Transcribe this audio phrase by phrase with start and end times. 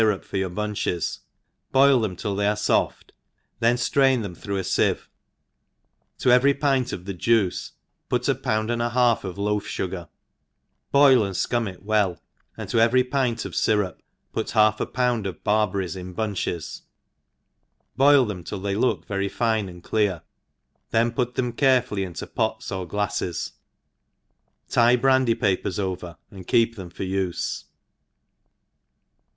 [0.01, 0.37] ENGLISH HOUSE KEEPER.
[0.49, 1.19] 229 a fyrupof your bunches^
[1.71, 3.09] boil them till they arc foft,
[3.59, 5.01] then ft rain them through a ficve;
[6.17, 7.73] to every pint of the juice
[8.09, 10.09] put a pound and a half of loaf fngar,
[10.91, 12.19] boil and fkim it well,
[12.57, 13.99] and to every pint of fyrup
[14.33, 16.81] put half a pound of barberries in bunches,
[17.95, 20.23] boil them till they look very fine and clear,
[20.89, 23.51] then put them carefully into pots and glafies;
[24.67, 27.65] tie brandy papers over, and keep them for ufe.